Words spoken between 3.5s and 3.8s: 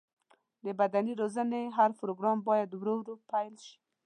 شي.